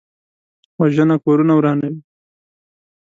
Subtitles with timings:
[0.79, 1.93] وژنه کورونه ورانوي